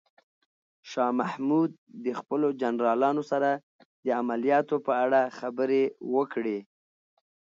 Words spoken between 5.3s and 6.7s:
خبرې وکړې.